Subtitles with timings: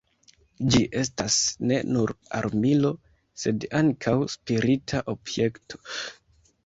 [0.75, 1.35] Ĝi estas
[1.71, 2.93] ne nur armilo,
[3.43, 5.83] sed ankaŭ spirita objekto.